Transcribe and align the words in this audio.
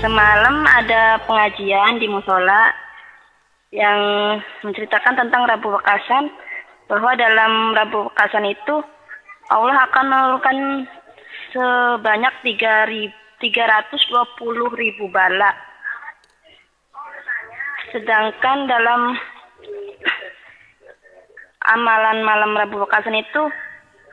semalam 0.00 0.64
ada 0.64 1.20
pengajian 1.28 2.00
di 2.00 2.08
musola 2.08 2.72
yang 3.70 4.00
menceritakan 4.64 5.14
tentang 5.14 5.44
Rabu 5.44 5.76
Wekasan 5.76 6.32
bahwa 6.88 7.12
dalam 7.14 7.76
Rabu 7.76 8.08
Wekasan 8.08 8.48
itu 8.48 8.80
Allah 9.52 9.86
akan 9.86 10.04
menurunkan 10.08 10.56
sebanyak 11.52 12.34
3.000 12.42 13.20
320 13.40 14.76
ribu 14.76 15.08
bala. 15.08 15.56
Sedangkan 17.88 18.68
dalam 18.68 19.16
amalan 21.64 22.20
malam 22.20 22.52
Rabu 22.52 22.84
Wekasan 22.84 23.16
itu 23.16 23.42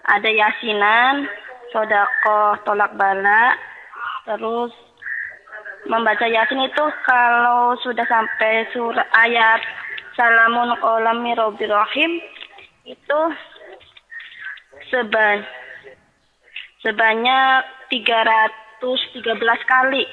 ada 0.07 0.29
yasinan, 0.31 1.27
sodako, 1.75 2.55
tolak 2.63 2.95
bala, 2.95 3.59
terus 4.23 4.71
membaca 5.87 6.27
yasin 6.27 6.67
itu 6.67 6.85
kalau 7.07 7.75
sudah 7.79 8.03
sampai 8.05 8.67
surat 8.75 9.07
ayat 9.15 9.63
salamun 10.19 10.75
qolami 10.83 11.31
robbirahim 11.35 12.19
itu 12.83 13.19
seban 14.91 15.43
sebanyak 16.83 17.63
313 17.91 19.23
kali. 19.67 20.03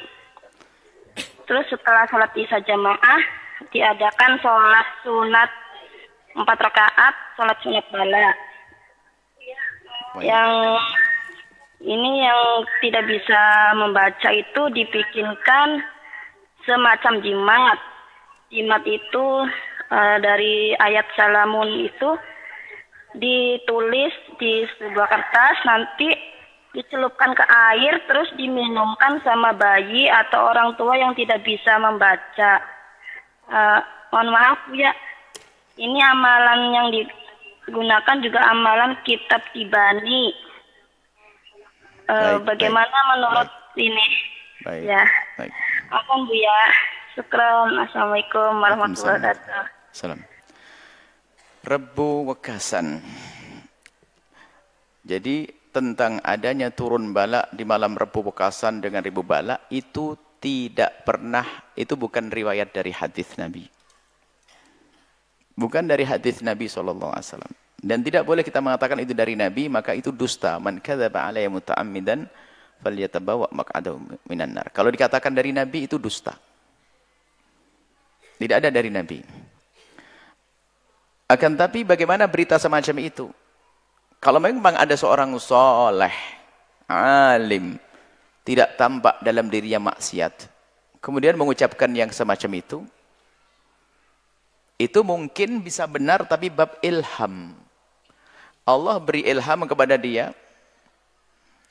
Terus 1.44 1.66
setelah 1.68 2.08
sholat 2.08 2.32
isya 2.34 2.62
jamaah 2.64 3.20
diadakan 3.68 4.40
sholat 4.40 4.86
sunat 5.04 5.50
empat 6.34 6.58
rakaat, 6.58 7.14
sholat 7.36 7.58
sunat 7.62 7.84
bala. 7.92 8.32
Yang 10.22 10.50
ini 11.84 12.24
yang 12.24 12.64
tidak 12.80 13.04
bisa 13.04 13.42
membaca 13.76 14.30
itu 14.32 14.62
dibikinkan 14.72 15.84
semacam 16.64 17.20
jimat. 17.20 17.78
Jimat 18.48 18.82
itu 18.88 19.26
uh, 19.92 20.16
dari 20.24 20.72
ayat 20.80 21.04
salamun 21.12 21.84
itu 21.84 22.16
ditulis 23.14 24.14
di 24.40 24.64
sebuah 24.80 25.06
kertas 25.06 25.56
nanti 25.68 26.08
dicelupkan 26.74 27.36
ke 27.38 27.44
air 27.46 28.02
terus 28.10 28.26
diminumkan 28.34 29.22
sama 29.22 29.54
bayi 29.54 30.10
atau 30.10 30.50
orang 30.50 30.74
tua 30.74 30.98
yang 30.98 31.12
tidak 31.14 31.44
bisa 31.46 31.78
membaca. 31.78 32.64
Uh, 33.44 33.78
mohon 34.08 34.32
maaf 34.32 34.58
ya, 34.72 34.90
ini 35.76 36.00
amalan 36.00 36.60
yang 36.72 36.88
digunakan 36.90 38.16
juga 38.24 38.40
amalan 38.50 38.96
kitab 39.04 39.44
Tibani. 39.52 40.43
Uh, 42.04 42.36
baik, 42.36 42.56
bagaimana 42.56 42.92
baik, 42.92 43.08
menurut 43.16 43.50
baik. 43.50 43.80
ini? 43.80 44.06
Baik. 44.64 44.82
Ya. 44.84 45.02
Baik. 45.40 45.52
Apa 45.88 46.12
Bu 46.20 46.34
ya? 46.36 46.60
Syukran. 47.16 47.68
Assalamualaikum 47.80 48.52
warahmatullahi 48.60 49.18
wabarakatuh. 49.24 49.64
Salam. 49.94 50.20
Rebu 51.64 52.28
Wekasan. 52.28 53.00
Jadi 55.04 55.48
tentang 55.72 56.20
adanya 56.20 56.68
turun 56.70 57.16
bala 57.16 57.48
di 57.50 57.64
malam 57.64 57.96
Rebu 57.96 58.30
Wekasan 58.30 58.84
dengan 58.84 59.00
ribu 59.00 59.24
bala 59.24 59.64
itu 59.72 60.16
tidak 60.44 61.08
pernah 61.08 61.44
itu 61.72 61.96
bukan 61.96 62.28
riwayat 62.28 62.76
dari 62.76 62.92
hadis 62.92 63.32
Nabi. 63.40 63.64
Bukan 65.56 65.88
dari 65.88 66.04
hadis 66.04 66.44
Nabi 66.44 66.68
wasallam. 66.68 67.63
Dan 67.84 68.00
tidak 68.00 68.24
boleh 68.24 68.40
kita 68.40 68.64
mengatakan 68.64 68.96
itu 69.04 69.12
dari 69.12 69.36
Nabi, 69.36 69.68
maka 69.68 69.92
itu 69.92 70.08
dusta. 70.08 70.56
Man 70.56 70.80
kadzaba 70.80 71.28
alayya 71.28 71.52
muta'ammidan 71.52 72.24
falyatabawa 72.80 73.52
maq'adahu 73.52 74.24
minan 74.24 74.56
nar. 74.56 74.72
Kalau 74.72 74.88
dikatakan 74.88 75.36
dari 75.36 75.52
Nabi 75.52 75.84
itu 75.84 76.00
dusta. 76.00 76.32
Tidak 78.40 78.56
ada 78.56 78.72
dari 78.72 78.88
Nabi. 78.88 79.20
Akan 81.28 81.60
tapi 81.60 81.84
bagaimana 81.84 82.24
berita 82.24 82.56
semacam 82.56 82.96
itu? 83.04 83.28
Kalau 84.16 84.40
memang 84.40 84.80
ada 84.80 84.96
seorang 84.96 85.36
soleh, 85.36 86.12
alim, 86.88 87.76
tidak 88.48 88.80
tampak 88.80 89.20
dalam 89.20 89.52
dirinya 89.52 89.92
maksiat, 89.92 90.48
kemudian 91.04 91.36
mengucapkan 91.36 91.92
yang 91.92 92.08
semacam 92.08 92.64
itu, 92.64 92.78
itu 94.80 95.00
mungkin 95.04 95.60
bisa 95.60 95.84
benar 95.84 96.24
tapi 96.24 96.48
bab 96.48 96.80
ilham. 96.80 97.63
Allah 98.64 98.96
beri 98.96 99.28
ilham 99.28 99.68
kepada 99.68 100.00
dia, 100.00 100.32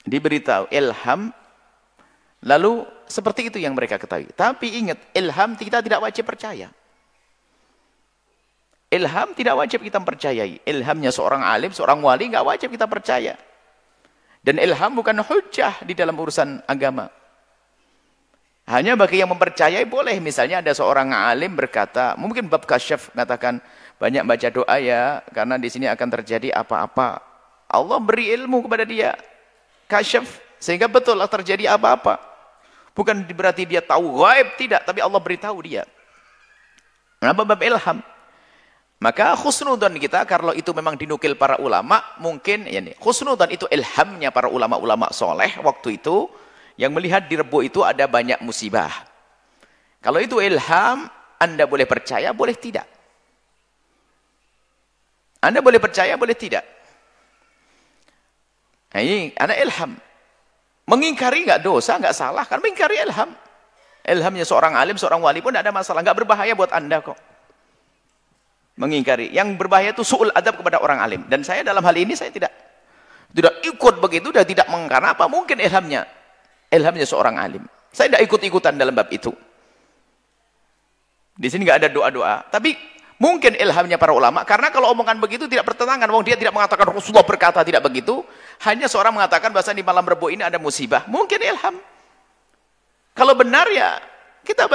diberitahu 0.06 0.70
ilham, 0.70 1.34
lalu 2.46 2.86
seperti 3.10 3.50
itu 3.50 3.58
yang 3.58 3.74
mereka 3.74 3.98
ketahui. 3.98 4.30
Tapi 4.34 4.68
ingat, 4.86 5.00
ilham 5.18 5.58
kita 5.58 5.82
tidak 5.82 6.06
wajib 6.06 6.30
percaya. 6.30 6.70
Ilham 8.94 9.34
tidak 9.34 9.58
wajib 9.58 9.82
kita 9.82 9.98
percayai. 9.98 10.62
Ilhamnya 10.70 11.10
seorang 11.10 11.42
alim, 11.42 11.74
seorang 11.74 11.98
wali, 11.98 12.30
nggak 12.30 12.46
wajib 12.46 12.70
kita 12.70 12.86
percaya. 12.86 13.34
Dan 14.46 14.62
ilham 14.62 14.94
bukan 14.94 15.18
hujah 15.26 15.82
di 15.82 15.98
dalam 15.98 16.14
urusan 16.14 16.62
agama. 16.70 17.10
Hanya 18.70 18.94
bagi 18.94 19.20
yang 19.20 19.34
mempercayai 19.34 19.84
boleh. 19.90 20.22
Misalnya 20.22 20.62
ada 20.62 20.72
seorang 20.78 21.10
alim 21.10 21.58
berkata, 21.58 22.14
mungkin 22.22 22.48
bab 22.48 22.70
kasyaf 22.70 23.12
mengatakan, 23.18 23.60
banyak 24.04 24.28
baca 24.28 24.48
doa 24.52 24.78
ya, 24.84 25.24
karena 25.32 25.56
di 25.56 25.72
sini 25.72 25.88
akan 25.88 26.08
terjadi 26.20 26.52
apa-apa. 26.52 27.24
Allah 27.72 28.00
beri 28.04 28.36
ilmu 28.36 28.68
kepada 28.68 28.84
dia. 28.84 29.16
Kasyaf, 29.88 30.28
sehingga 30.60 30.92
betul 30.92 31.16
terjadi 31.24 31.72
apa-apa. 31.80 32.20
Bukan 32.92 33.24
berarti 33.32 33.64
dia 33.64 33.80
tahu 33.80 34.20
gaib, 34.20 34.60
tidak. 34.60 34.84
Tapi 34.84 35.00
Allah 35.00 35.24
beritahu 35.24 35.56
dia. 35.64 35.88
Kenapa 37.24 37.48
bab 37.48 37.64
ilham? 37.64 38.04
Maka 39.00 39.40
khusnudon 39.40 39.96
kita 39.96 40.28
kalau 40.28 40.52
itu 40.52 40.76
memang 40.76 41.00
dinukil 41.00 41.40
para 41.40 41.56
ulama, 41.64 42.04
mungkin 42.20 42.68
ya 42.68 42.84
nih, 42.84 43.00
khusnudon 43.00 43.56
itu 43.56 43.72
ilhamnya 43.72 44.36
para 44.36 44.52
ulama-ulama 44.52 45.16
soleh 45.16 45.56
waktu 45.64 45.96
itu 46.04 46.28
yang 46.76 46.92
melihat 46.92 47.24
di 47.24 47.40
rebo 47.40 47.64
itu 47.64 47.80
ada 47.88 48.04
banyak 48.04 48.44
musibah. 48.44 48.92
Kalau 50.04 50.20
itu 50.20 50.44
ilham, 50.44 51.08
Anda 51.40 51.64
boleh 51.64 51.88
percaya, 51.88 52.36
boleh 52.36 52.56
tidak. 52.60 52.88
Anda 55.44 55.60
boleh 55.60 55.84
percaya, 55.84 56.16
boleh 56.16 56.34
tidak. 56.40 56.64
Nah, 58.96 59.02
ini 59.04 59.36
ada 59.36 59.52
ilham. 59.60 60.00
Mengingkari 60.88 61.44
nggak 61.44 61.60
dosa, 61.60 62.00
nggak 62.00 62.16
salah, 62.16 62.48
kan 62.48 62.64
mengingkari 62.64 63.04
ilham. 63.04 63.36
Ilhamnya 64.04 64.48
seorang 64.48 64.80
alim, 64.80 64.96
seorang 64.96 65.20
wali 65.20 65.44
pun 65.44 65.52
ada 65.56 65.72
masalah, 65.76 66.00
nggak 66.00 66.24
berbahaya 66.24 66.56
buat 66.56 66.72
Anda 66.72 67.04
kok 67.04 67.34
mengingkari. 68.78 69.30
Yang 69.34 69.58
berbahaya 69.58 69.94
itu 69.94 70.02
su'ul 70.02 70.34
adab 70.34 70.58
kepada 70.58 70.82
orang 70.82 71.00
alim. 71.02 71.22
Dan 71.30 71.46
saya 71.46 71.62
dalam 71.62 71.84
hal 71.84 71.96
ini 71.98 72.18
saya 72.18 72.34
tidak 72.34 72.52
tidak 73.34 73.66
ikut 73.66 73.98
begitu 73.98 74.30
dan 74.30 74.46
tidak 74.46 74.68
mengkarena 74.70 75.18
apa? 75.18 75.26
Mungkin 75.26 75.58
ilhamnya. 75.62 76.06
Ilhamnya 76.70 77.06
seorang 77.06 77.38
alim. 77.38 77.64
Saya 77.94 78.10
tidak 78.14 78.26
ikut-ikutan 78.30 78.78
dalam 78.78 78.94
bab 78.94 79.10
itu. 79.14 79.30
Di 81.34 81.50
sini 81.50 81.66
nggak 81.66 81.86
ada 81.86 81.90
doa-doa. 81.90 82.50
Tapi 82.50 82.78
mungkin 83.24 83.56
ilhamnya 83.56 83.96
para 83.96 84.12
ulama. 84.12 84.44
Karena 84.44 84.68
kalau 84.68 84.92
omongan 84.92 85.16
begitu 85.24 85.48
tidak 85.48 85.72
bertentangan. 85.72 86.12
Wong 86.12 86.28
dia 86.28 86.36
tidak 86.36 86.52
mengatakan 86.52 86.92
Rasulullah 86.92 87.24
berkata 87.24 87.64
tidak 87.64 87.80
begitu. 87.88 88.20
Hanya 88.68 88.92
seorang 88.92 89.16
mengatakan 89.16 89.56
bahasa 89.56 89.72
di 89.72 89.80
malam 89.80 90.04
rebo 90.04 90.28
ini 90.28 90.44
ada 90.44 90.60
musibah. 90.60 91.08
Mungkin 91.08 91.40
ilham. 91.40 91.80
Kalau 93.16 93.32
benar 93.40 93.72
ya 93.72 94.04
kita 94.44 94.68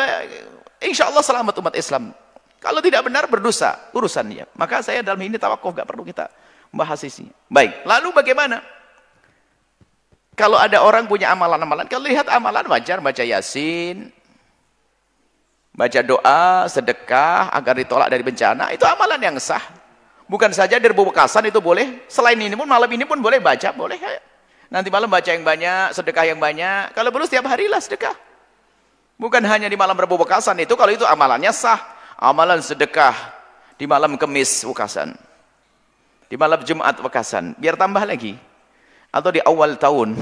insya 0.81 1.13
Allah 1.13 1.21
selamat 1.21 1.61
umat 1.61 1.77
Islam. 1.77 2.17
Kalau 2.59 2.81
tidak 2.81 3.05
benar 3.05 3.29
berdosa 3.29 3.77
urusannya. 3.93 4.49
Maka 4.57 4.81
saya 4.81 5.05
dalam 5.05 5.21
ini 5.23 5.37
tawakuf 5.37 5.77
gak 5.77 5.87
perlu 5.87 6.03
kita 6.03 6.27
membahas 6.75 7.05
isinya. 7.07 7.31
Baik, 7.47 7.87
lalu 7.87 8.09
bagaimana? 8.11 8.59
Kalau 10.35 10.55
ada 10.55 10.83
orang 10.83 11.07
punya 11.11 11.35
amalan-amalan, 11.35 11.91
kalau 11.91 12.07
lihat 12.07 12.31
amalan 12.31 12.67
wajar 12.71 13.03
baca 13.03 13.23
yasin, 13.27 14.11
baca 15.79 16.01
doa, 16.03 16.67
sedekah 16.67 17.55
agar 17.55 17.79
ditolak 17.79 18.11
dari 18.11 18.27
bencana, 18.27 18.75
itu 18.75 18.83
amalan 18.83 19.23
yang 19.23 19.37
sah. 19.39 19.63
Bukan 20.27 20.51
saja 20.51 20.83
dari 20.83 20.91
bekasan 20.91 21.47
itu 21.47 21.63
boleh, 21.63 22.03
selain 22.11 22.37
ini 22.37 22.59
pun 22.59 22.67
malam 22.67 22.91
ini 22.91 23.07
pun 23.07 23.23
boleh 23.23 23.39
baca, 23.39 23.71
boleh. 23.71 23.97
Nanti 24.69 24.91
malam 24.91 25.07
baca 25.07 25.31
yang 25.31 25.47
banyak, 25.47 25.95
sedekah 25.95 26.35
yang 26.35 26.43
banyak. 26.43 26.93
Kalau 26.93 27.15
perlu 27.15 27.25
setiap 27.25 27.47
harilah 27.47 27.79
sedekah. 27.79 28.13
Bukan 29.17 29.41
hanya 29.47 29.71
di 29.71 29.79
malam 29.79 29.95
Rabu 29.95 30.19
Bekasan 30.19 30.59
itu, 30.59 30.75
kalau 30.75 30.91
itu 30.93 31.07
amalannya 31.07 31.55
sah 31.55 31.81
amalan 32.19 32.59
sedekah 32.59 33.15
di 33.79 33.87
malam 33.87 34.19
kemis 34.19 34.67
wekasan 34.67 35.15
di 36.27 36.35
malam 36.35 36.61
Jumat 36.67 36.99
wekasan 36.99 37.55
biar 37.57 37.79
tambah 37.79 38.03
lagi 38.03 38.35
atau 39.15 39.31
di 39.31 39.39
awal 39.47 39.79
tahun 39.79 40.19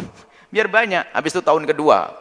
biar 0.52 0.68
banyak 0.68 1.08
habis 1.10 1.32
itu 1.32 1.42
tahun 1.42 1.64
kedua 1.64 2.12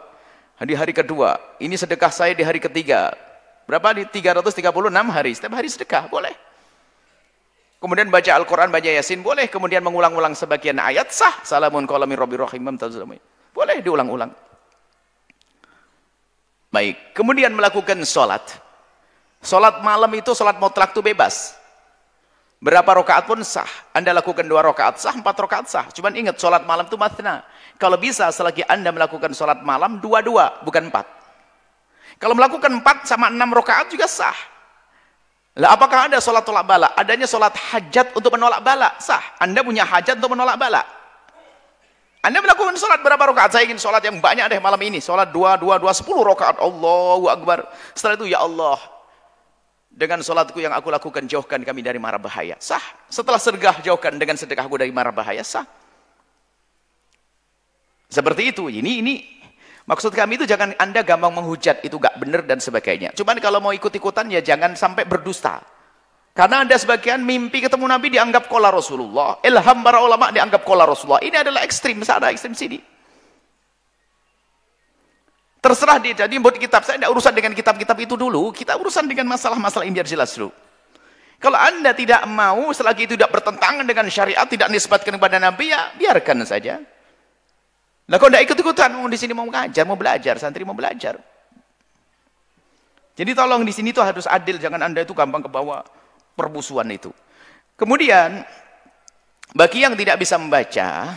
di 0.64 0.74
hari 0.74 0.96
kedua 0.96 1.38
ini 1.60 1.76
sedekah 1.76 2.10
saya 2.10 2.32
di 2.32 2.42
hari 2.42 2.64
ketiga 2.64 3.12
berapa 3.66 3.88
di 3.98 4.04
336 4.10 4.62
hari 5.10 5.32
setiap 5.34 5.54
hari 5.58 5.68
sedekah 5.70 6.06
boleh 6.10 6.34
kemudian 7.82 8.10
baca 8.10 8.32
Al-Quran 8.38 8.70
baca 8.70 8.90
Yasin 8.90 9.22
boleh 9.26 9.50
kemudian 9.50 9.82
mengulang-ulang 9.82 10.38
sebagian 10.38 10.78
ayat 10.82 11.10
sah 11.14 11.42
salamun 11.42 11.90
qalami 11.90 12.14
rabbi 12.18 12.38
rahimam 12.38 12.78
boleh 13.56 13.78
diulang-ulang 13.82 14.34
Baik, 16.76 17.16
kemudian 17.16 17.56
melakukan 17.56 17.96
sholat. 18.04 18.44
Sholat 19.40 19.80
malam 19.80 20.12
itu 20.12 20.36
sholat 20.36 20.60
mutlak 20.60 20.92
itu 20.92 21.00
bebas. 21.00 21.56
Berapa 22.60 23.00
rokaat 23.00 23.24
pun 23.24 23.40
sah. 23.48 23.70
Anda 23.96 24.12
lakukan 24.12 24.44
dua 24.44 24.60
rokaat 24.60 25.00
sah, 25.00 25.16
empat 25.16 25.40
rokaat 25.40 25.72
sah. 25.72 25.88
Cuman 25.96 26.12
ingat 26.20 26.36
sholat 26.36 26.68
malam 26.68 26.84
itu 26.84 27.00
matna. 27.00 27.48
Kalau 27.80 27.96
bisa 27.96 28.28
selagi 28.28 28.68
Anda 28.68 28.92
melakukan 28.92 29.32
sholat 29.32 29.64
malam 29.64 30.04
dua-dua, 30.04 30.60
bukan 30.68 30.92
empat. 30.92 31.08
Kalau 32.16 32.34
melakukan 32.34 32.72
empat 32.72 33.08
sama 33.08 33.28
enam 33.28 33.52
rokaat 33.52 33.92
juga 33.92 34.08
sah. 34.08 34.36
Lah 35.56 35.72
apakah 35.72 36.12
ada 36.12 36.20
sholat 36.20 36.44
tolak 36.44 36.68
bala? 36.68 36.92
Adanya 37.00 37.24
sholat 37.24 37.56
hajat 37.56 38.12
untuk 38.12 38.36
menolak 38.36 38.60
bala. 38.60 38.92
Sah. 39.00 39.24
Anda 39.40 39.64
punya 39.64 39.88
hajat 39.88 40.20
untuk 40.20 40.36
menolak 40.36 40.60
bala. 40.60 40.84
Anda 42.26 42.42
melakukan 42.42 42.76
sholat 42.76 43.06
berapa 43.06 43.22
rokaat? 43.32 43.54
Saya 43.54 43.64
ingin 43.70 43.78
sholat 43.78 44.02
yang 44.02 44.18
banyak 44.18 44.50
deh 44.50 44.60
malam 44.60 44.82
ini. 44.82 44.98
Sholat 44.98 45.30
dua, 45.30 45.56
dua, 45.62 45.78
dua, 45.78 45.94
sepuluh 45.94 46.26
rokaat. 46.26 46.58
Allahu 46.58 47.30
Akbar. 47.30 47.70
Setelah 47.94 48.18
itu, 48.18 48.34
ya 48.34 48.42
Allah, 48.42 48.82
dengan 49.94 50.26
sholatku 50.26 50.58
yang 50.58 50.74
aku 50.74 50.90
lakukan, 50.90 51.24
jauhkan 51.30 51.62
kami 51.62 51.86
dari 51.86 52.02
mara 52.02 52.18
bahaya. 52.18 52.58
Sah. 52.58 52.82
Setelah 53.08 53.38
sedekah, 53.38 53.80
jauhkan 53.86 54.18
dengan 54.18 54.36
sedekahku 54.36 54.74
dari 54.76 54.90
mara 54.90 55.14
bahaya. 55.14 55.46
Sah. 55.46 55.70
Seperti 58.10 58.52
itu. 58.52 58.74
Ini, 58.74 58.92
ini. 59.06 59.35
Maksud 59.86 60.18
kami 60.18 60.42
itu 60.42 60.50
jangan 60.50 60.74
anda 60.82 61.06
gampang 61.06 61.30
menghujat. 61.30 61.86
Itu 61.86 62.02
gak 62.02 62.18
benar 62.18 62.42
dan 62.42 62.58
sebagainya. 62.58 63.14
Cuman 63.14 63.38
kalau 63.38 63.62
mau 63.62 63.70
ikut-ikutan, 63.70 64.26
ya 64.34 64.42
jangan 64.42 64.74
sampai 64.74 65.06
berdusta. 65.06 65.62
Karena 66.36 66.66
anda 66.66 66.76
sebagian 66.76 67.22
mimpi 67.22 67.64
ketemu 67.64 67.86
Nabi 67.88 68.12
dianggap 68.12 68.50
kola 68.50 68.74
Rasulullah. 68.74 69.40
Ilham 69.46 69.80
para 69.86 70.02
ulama 70.02 70.34
dianggap 70.34 70.66
kola 70.66 70.84
Rasulullah. 70.84 71.22
Ini 71.22 71.46
adalah 71.46 71.62
ekstrim. 71.64 72.02
Sana, 72.02 72.34
ekstrim 72.34 72.58
sini. 72.58 72.82
Terserah 75.62 75.98
dia. 76.02 76.14
Jadi 76.26 76.36
buat 76.42 76.58
kitab 76.58 76.82
saya 76.84 77.00
tidak 77.00 77.14
urusan 77.14 77.34
dengan 77.34 77.54
kitab-kitab 77.54 77.98
itu 78.02 78.18
dulu. 78.18 78.52
Kita 78.52 78.76
urusan 78.76 79.06
dengan 79.06 79.30
masalah-masalah 79.32 79.86
ini 79.86 80.02
biar 80.02 80.10
jelas 80.10 80.34
dulu. 80.34 80.50
Kalau 81.40 81.62
anda 81.62 81.94
tidak 81.94 82.26
mau, 82.26 82.74
selagi 82.74 83.06
itu 83.06 83.14
tidak 83.14 83.30
bertentangan 83.30 83.86
dengan 83.86 84.10
syariat, 84.10 84.48
tidak 84.50 84.72
nisbatkan 84.72 85.14
kepada 85.20 85.38
Nabi, 85.38 85.70
ya 85.70 85.94
biarkan 85.94 86.42
saja. 86.42 86.82
Nah 88.06 88.22
kalau 88.22 88.30
tidak 88.30 88.46
ikut-ikutan, 88.54 88.90
mau 88.94 89.10
di 89.10 89.18
sini 89.18 89.34
mau 89.34 89.50
mengajar, 89.50 89.84
mau 89.90 89.98
belajar, 89.98 90.38
santri 90.38 90.62
mau 90.62 90.78
belajar. 90.78 91.18
Jadi 93.16 93.32
tolong 93.32 93.66
di 93.66 93.74
sini 93.74 93.96
tuh 93.96 94.06
harus 94.06 94.30
adil, 94.30 94.62
jangan 94.62 94.86
anda 94.86 95.02
itu 95.02 95.16
gampang 95.16 95.42
ke 95.42 95.50
bawah 95.50 95.82
permusuhan 96.36 96.86
itu. 96.92 97.10
Kemudian, 97.80 98.44
bagi 99.56 99.88
yang 99.88 99.96
tidak 99.96 100.20
bisa 100.20 100.36
membaca, 100.36 101.16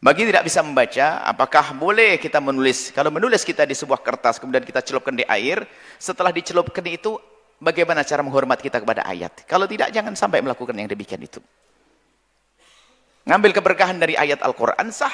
bagi 0.00 0.22
tidak 0.26 0.48
bisa 0.48 0.64
membaca, 0.64 1.22
apakah 1.28 1.76
boleh 1.76 2.16
kita 2.16 2.40
menulis? 2.40 2.90
Kalau 2.90 3.12
menulis 3.12 3.44
kita 3.44 3.68
di 3.68 3.76
sebuah 3.76 4.00
kertas, 4.00 4.40
kemudian 4.40 4.64
kita 4.64 4.80
celupkan 4.80 5.12
di 5.14 5.28
air, 5.28 5.62
setelah 6.00 6.32
dicelupkan 6.32 6.84
itu, 6.88 7.20
bagaimana 7.60 8.00
cara 8.02 8.24
menghormat 8.24 8.58
kita 8.60 8.80
kepada 8.80 9.04
ayat? 9.04 9.44
Kalau 9.44 9.68
tidak, 9.68 9.92
jangan 9.92 10.16
sampai 10.16 10.40
melakukan 10.40 10.74
yang 10.74 10.88
demikian 10.88 11.20
itu. 11.20 11.38
Ngambil 13.26 13.50
keberkahan 13.58 13.98
dari 13.98 14.14
ayat 14.14 14.38
Al-Quran, 14.38 14.94
sah. 14.94 15.10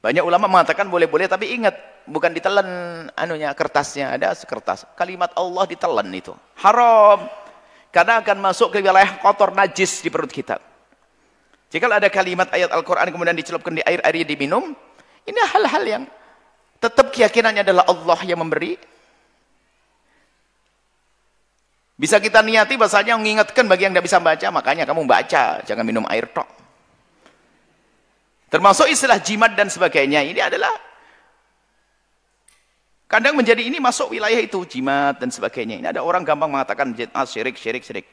Banyak 0.00 0.24
ulama 0.24 0.48
mengatakan 0.48 0.88
boleh-boleh, 0.88 1.28
tapi 1.28 1.52
ingat, 1.52 1.76
bukan 2.08 2.32
ditelan 2.32 2.66
anunya 3.12 3.52
kertasnya, 3.52 4.16
ada 4.16 4.32
kertas. 4.32 4.88
Kalimat 4.96 5.28
Allah 5.36 5.68
ditelan 5.68 6.08
itu. 6.08 6.32
Haram. 6.56 7.28
Karena 7.92 8.24
akan 8.24 8.38
masuk 8.40 8.72
ke 8.72 8.80
wilayah 8.80 9.20
kotor 9.20 9.52
najis 9.52 10.00
di 10.00 10.08
perut 10.08 10.32
kita. 10.32 10.56
Jika 11.68 11.86
ada 11.86 12.08
kalimat 12.08 12.48
ayat 12.50 12.72
Al-Quran 12.72 13.12
kemudian 13.12 13.36
dicelupkan 13.36 13.76
di 13.76 13.82
air, 13.84 14.00
air 14.00 14.24
diminum, 14.24 14.72
ini 15.28 15.40
hal-hal 15.52 15.84
yang 15.84 16.02
tetap 16.80 17.12
keyakinannya 17.12 17.62
adalah 17.62 17.84
Allah 17.86 18.18
yang 18.24 18.40
memberi. 18.40 18.74
Bisa 22.00 22.16
kita 22.16 22.40
niati 22.40 22.80
bahasanya 22.80 23.20
mengingatkan 23.20 23.68
bagi 23.68 23.84
yang 23.84 23.92
tidak 23.92 24.08
bisa 24.08 24.16
baca, 24.16 24.46
makanya 24.48 24.88
kamu 24.88 25.04
baca, 25.04 25.60
jangan 25.68 25.84
minum 25.84 26.08
air 26.08 26.24
tok. 26.32 26.59
Termasuk 28.50 28.90
istilah 28.90 29.22
jimat 29.22 29.54
dan 29.54 29.70
sebagainya, 29.70 30.26
ini 30.26 30.42
adalah 30.42 30.74
kadang 33.06 33.38
menjadi 33.38 33.62
ini 33.62 33.78
masuk 33.78 34.10
wilayah 34.10 34.42
itu, 34.42 34.58
jimat 34.66 35.22
dan 35.22 35.30
sebagainya. 35.30 35.78
Ini 35.78 35.86
ada 35.94 36.02
orang 36.02 36.26
gampang 36.26 36.50
mengatakan 36.50 36.90
ah, 37.14 37.22
syirik, 37.22 37.54
syirik, 37.54 37.86
syirik. 37.86 38.06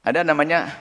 Ada 0.00 0.24
namanya 0.24 0.72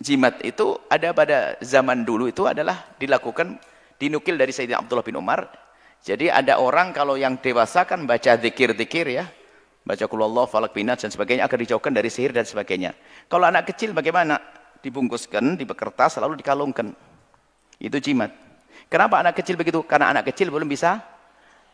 jimat 0.00 0.44
itu 0.44 0.76
ada 0.92 1.16
pada 1.16 1.56
zaman 1.64 2.04
dulu 2.04 2.28
itu 2.28 2.44
adalah 2.44 2.92
dilakukan 3.00 3.56
dinukil 3.96 4.36
dari 4.36 4.52
Sayyidina 4.52 4.84
Abdullah 4.84 5.04
bin 5.04 5.16
Umar. 5.16 5.48
Jadi 6.04 6.28
ada 6.28 6.60
orang 6.60 6.92
kalau 6.92 7.16
yang 7.16 7.40
dewasa 7.40 7.88
kan 7.88 8.04
baca 8.04 8.36
zikir-zikir 8.36 9.08
ya. 9.08 9.24
Baca 9.82 10.06
kulallah, 10.06 10.46
falak, 10.46 10.76
binat 10.76 11.02
dan 11.02 11.10
sebagainya 11.10 11.42
agar 11.42 11.58
dijauhkan 11.58 11.90
dari 11.90 12.06
sihir 12.06 12.30
dan 12.30 12.46
sebagainya. 12.46 12.94
Kalau 13.26 13.50
anak 13.50 13.66
kecil 13.72 13.90
bagaimana? 13.90 14.61
Dibungkuskan, 14.82 15.56
di 15.56 15.64
kertas 15.64 16.18
lalu 16.18 16.42
dikalungkan. 16.42 16.90
Itu 17.78 17.98
jimat. 18.02 18.34
Kenapa 18.90 19.22
anak 19.22 19.38
kecil 19.38 19.56
begitu? 19.56 19.80
Karena 19.86 20.10
anak 20.10 20.28
kecil 20.34 20.50
belum 20.50 20.66
bisa 20.66 21.00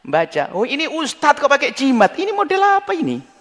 baca. 0.04 0.52
Oh 0.54 0.62
ini 0.62 0.86
ustadz 0.86 1.40
kok 1.40 1.50
pakai 1.50 1.74
jimat? 1.74 2.14
Ini 2.14 2.30
model 2.30 2.62
apa 2.62 2.92
ini? 2.94 3.38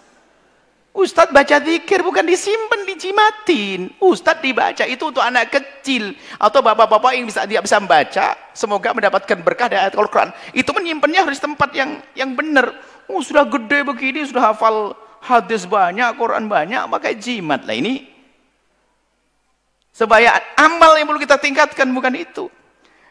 Ustadz 0.98 1.30
baca 1.30 1.62
zikir 1.62 2.02
bukan 2.02 2.26
disimpan, 2.26 2.82
dijimatin. 2.82 3.94
Ustadz 4.02 4.42
dibaca 4.42 4.82
itu 4.82 5.04
untuk 5.06 5.22
anak 5.22 5.54
kecil 5.54 6.16
atau 6.42 6.58
bapak-bapak 6.58 7.14
yang 7.14 7.30
bisa 7.30 7.46
dia 7.46 7.62
bisa 7.62 7.78
membaca, 7.78 8.34
semoga 8.50 8.90
mendapatkan 8.90 9.38
berkah 9.38 9.70
dari 9.70 9.94
Al-Qur'an. 9.94 10.34
Itu 10.50 10.74
menyimpannya 10.74 11.22
harus 11.22 11.38
tempat 11.38 11.70
yang 11.70 12.02
yang 12.18 12.34
benar. 12.34 12.74
Oh, 13.06 13.22
sudah 13.22 13.46
gede 13.46 13.86
begini, 13.86 14.26
sudah 14.26 14.50
hafal 14.50 14.98
hadis 15.22 15.70
banyak, 15.70 16.18
Quran 16.18 16.50
banyak, 16.50 16.90
pakai 16.90 17.14
jimat. 17.14 17.62
Lah 17.62 17.78
ini 17.78 18.17
sebaya 19.98 20.38
amal 20.54 20.94
yang 20.94 21.10
perlu 21.10 21.18
kita 21.18 21.42
tingkatkan 21.42 21.90
bukan 21.90 22.14
itu. 22.14 22.46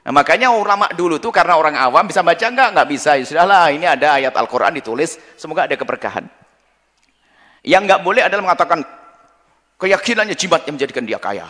Nah, 0.08 0.16
makanya 0.16 0.56
ulama 0.56 0.88
dulu 0.96 1.20
tuh 1.20 1.36
karena 1.36 1.60
orang 1.60 1.76
awam 1.76 2.08
bisa 2.08 2.24
baca 2.24 2.48
enggak? 2.48 2.72
Enggak 2.72 2.88
bisa. 2.88 3.20
Ya 3.20 3.28
sudahlah, 3.28 3.68
ini 3.76 3.84
ada 3.84 4.16
ayat 4.16 4.32
Al-Qur'an 4.40 4.72
ditulis, 4.72 5.20
semoga 5.36 5.68
ada 5.68 5.76
keberkahan. 5.76 6.24
Yang 7.68 7.82
nggak 7.92 8.02
boleh 8.08 8.24
adalah 8.24 8.48
mengatakan 8.48 8.88
keyakinannya 9.76 10.40
jimat 10.40 10.64
yang 10.64 10.80
menjadikan 10.80 11.04
dia 11.04 11.20
kaya. 11.20 11.44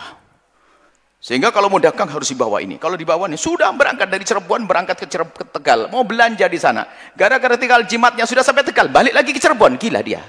Sehingga 1.22 1.54
kalau 1.54 1.70
mau 1.70 1.78
dagang 1.78 2.10
harus 2.10 2.30
dibawa 2.34 2.58
ini. 2.58 2.78
Kalau 2.82 2.98
dibawa 2.98 3.30
ini 3.30 3.38
sudah 3.38 3.70
berangkat 3.74 4.10
dari 4.10 4.26
Cirebon, 4.26 4.66
berangkat 4.66 5.02
ke, 5.02 5.06
Cirebon, 5.06 5.34
ke 5.34 5.44
Tegal, 5.54 5.86
mau 5.90 6.02
belanja 6.02 6.46
di 6.50 6.58
sana. 6.58 6.86
Gara-gara 7.14 7.54
tinggal 7.54 7.86
jimatnya 7.86 8.26
sudah 8.26 8.42
sampai 8.42 8.66
Tegal, 8.66 8.90
balik 8.90 9.14
lagi 9.14 9.30
ke 9.30 9.38
Cirebon, 9.38 9.78
gila 9.78 10.02
dia. 10.02 10.22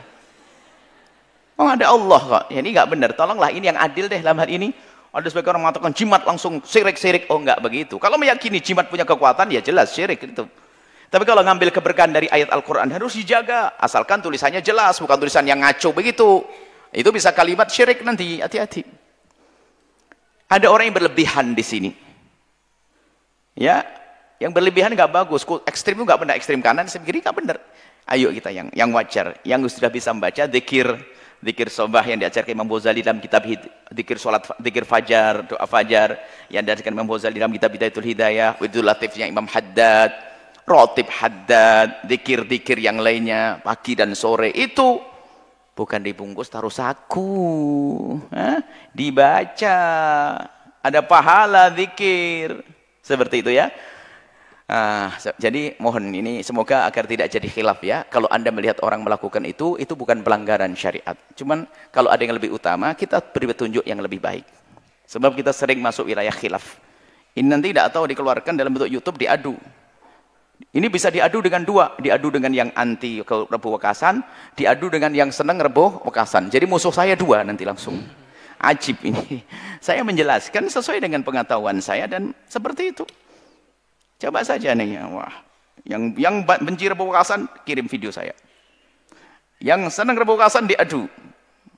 Oh 1.59 1.67
ada 1.67 1.91
Allah 1.91 2.21
kok. 2.23 2.43
Ya, 2.53 2.63
ini 2.63 2.71
nggak 2.71 2.87
benar. 2.87 3.09
Tolonglah 3.19 3.51
ini 3.51 3.67
yang 3.67 3.75
adil 3.75 4.07
deh 4.07 4.23
dalam 4.23 4.39
hal 4.39 4.47
ini. 4.47 4.71
Ada 5.09 5.33
sebagian 5.33 5.57
orang 5.57 5.63
mengatakan 5.69 5.91
jimat 5.97 6.21
langsung 6.21 6.61
sirik-sirik. 6.61 7.25
Oh 7.33 7.41
enggak 7.41 7.57
begitu. 7.65 7.97
Kalau 7.97 8.21
meyakini 8.21 8.61
jimat 8.61 8.85
punya 8.85 9.05
kekuatan 9.09 9.49
ya 9.49 9.61
jelas 9.61 9.89
syirik 9.89 10.21
itu. 10.21 10.45
Tapi 11.09 11.23
kalau 11.25 11.41
ngambil 11.41 11.73
keberkahan 11.73 12.13
dari 12.13 12.29
ayat 12.29 12.53
Al-Quran 12.53 12.93
harus 12.93 13.17
dijaga. 13.17 13.73
Asalkan 13.81 14.21
tulisannya 14.21 14.61
jelas, 14.61 15.01
bukan 15.01 15.17
tulisan 15.17 15.41
yang 15.49 15.57
ngaco 15.65 15.89
begitu. 15.97 16.45
Itu 16.93 17.09
bisa 17.09 17.33
kalimat 17.33 17.65
syirik 17.73 18.05
nanti, 18.05 18.37
hati-hati. 18.37 18.85
Ada 20.49 20.69
orang 20.69 20.93
yang 20.93 20.95
berlebihan 21.01 21.57
di 21.57 21.65
sini. 21.65 21.91
Ya, 23.57 23.85
yang 24.37 24.53
berlebihan 24.53 24.93
nggak 24.93 25.09
bagus. 25.09 25.41
Ekstrim 25.65 25.97
itu 25.97 26.05
nggak 26.05 26.21
benar, 26.21 26.33
ekstrim 26.37 26.61
kanan, 26.61 26.85
ekstrim 26.85 27.05
kiri 27.05 27.25
nggak 27.25 27.37
benar. 27.37 27.57
Ayo 28.09 28.29
kita 28.33 28.49
yang 28.49 28.69
yang 28.73 28.89
wajar, 28.93 29.37
yang 29.45 29.61
sudah 29.69 29.89
bisa 29.93 30.09
membaca 30.09 30.45
zikir, 30.49 30.85
zikir 31.39 31.71
sobah 31.71 32.03
yang 32.03 32.19
diajarkan 32.19 32.51
Imam 32.51 32.67
Ghazali 32.67 32.99
dalam 32.99 33.23
kitab 33.23 33.47
zikir 33.91 34.17
salat, 34.19 34.43
zikir 34.59 34.83
fajar, 34.83 35.47
doa 35.47 35.65
fajar 35.65 36.19
yang 36.51 36.63
diajarkan 36.63 36.91
Imam 36.91 37.07
Ghazali 37.07 37.39
dalam 37.39 37.55
kitab 37.55 37.71
Hidayatul 37.71 38.07
Hidayah, 38.07 38.59
Widul 38.59 38.83
Latifnya 38.83 39.25
Imam 39.27 39.47
Haddad, 39.47 40.11
rotib 40.69 41.09
haddad, 41.09 42.05
dikir-dikir 42.05 42.77
yang 42.77 43.01
lainnya, 43.01 43.57
pagi 43.65 43.97
dan 43.97 44.13
sore, 44.13 44.53
itu 44.53 45.01
bukan 45.73 46.03
dibungkus 46.03 46.51
taruh 46.51 46.69
saku. 46.69 48.19
Hah? 48.29 48.59
Dibaca. 48.93 49.79
Ada 50.79 51.01
pahala 51.03 51.71
dikir. 51.71 52.61
Seperti 52.99 53.41
itu 53.41 53.51
ya. 53.55 53.71
Ah, 54.69 55.17
jadi 55.41 55.73
mohon 55.81 56.13
ini 56.13 56.45
semoga 56.45 56.85
agar 56.85 57.09
tidak 57.09 57.33
jadi 57.33 57.49
khilaf 57.49 57.81
ya. 57.81 58.05
Kalau 58.05 58.29
anda 58.29 58.53
melihat 58.53 58.77
orang 58.85 59.01
melakukan 59.01 59.41
itu, 59.49 59.73
itu 59.81 59.97
bukan 59.97 60.21
pelanggaran 60.21 60.77
syariat. 60.77 61.17
Cuman 61.33 61.65
kalau 61.89 62.13
ada 62.13 62.21
yang 62.21 62.37
lebih 62.37 62.53
utama, 62.53 62.93
kita 62.93 63.17
beri 63.17 63.49
petunjuk 63.49 63.81
yang 63.81 63.97
lebih 63.97 64.21
baik. 64.21 64.45
Sebab 65.09 65.33
kita 65.33 65.49
sering 65.57 65.81
masuk 65.81 66.05
wilayah 66.05 66.29
khilaf. 66.29 66.77
Ini 67.33 67.49
nanti 67.49 67.73
tidak 67.73 67.97
tahu 67.97 68.13
dikeluarkan 68.13 68.53
dalam 68.53 68.69
bentuk 68.69 68.93
YouTube 68.93 69.17
diadu. 69.17 69.57
Ini 70.69 70.85
bisa 70.85 71.09
diadu 71.09 71.41
dengan 71.41 71.65
dua, 71.65 71.97
diadu 71.97 72.29
dengan 72.29 72.53
yang 72.53 72.69
anti 72.77 73.25
rebuh 73.25 73.81
wekasan, 73.81 74.21
diadu 74.53 74.93
dengan 74.93 75.09
yang 75.17 75.33
senang 75.33 75.57
rebuh 75.57 76.05
wekasan. 76.05 76.53
Jadi 76.53 76.69
musuh 76.69 76.93
saya 76.93 77.17
dua 77.17 77.41
nanti 77.41 77.65
langsung. 77.65 77.97
Ajib 78.61 79.01
ini. 79.01 79.41
Saya 79.79 80.03
menjelaskan 80.03 80.67
sesuai 80.67 80.99
dengan 80.99 81.23
pengetahuan 81.23 81.79
saya 81.79 82.03
dan 82.03 82.35
seperti 82.51 82.91
itu. 82.91 83.07
Coba 84.19 84.43
saja 84.43 84.75
nih, 84.75 84.99
wah. 85.15 85.31
Yang 85.87 86.19
yang 86.19 86.43
benci 86.43 86.91
rebukasan 86.91 87.47
kirim 87.63 87.87
video 87.87 88.11
saya. 88.11 88.35
Yang 89.63 89.95
senang 89.95 90.19
rebukasan 90.19 90.67
diadu. 90.67 91.07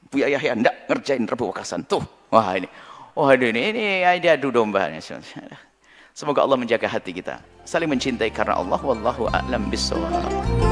Buya 0.09 0.25
Yahya 0.25 0.57
ndak 0.57 0.89
ngerjain 0.89 1.23
rebukasan 1.29 1.85
tuh. 1.85 2.01
Wah 2.33 2.57
ini. 2.57 2.65
Wah 3.13 3.29
ini 3.37 3.61
ini 3.71 3.85
diadu 4.17 4.49
domba. 4.49 4.89
Semoga 6.17 6.41
Allah 6.43 6.57
menjaga 6.57 6.89
hati 6.89 7.13
kita. 7.13 7.39
Saling 7.61 7.87
mencintai 7.87 8.33
karena 8.33 8.57
Allah 8.57 8.81
wallahu 8.81 9.29
a'lam 9.29 9.69
bissawab. 9.69 10.70